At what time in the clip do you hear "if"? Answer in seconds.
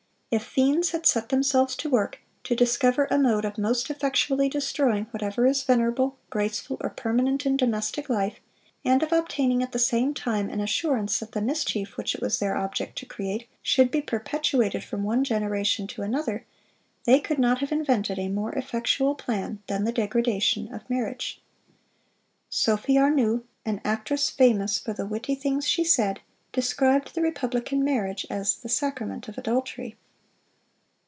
0.33-0.45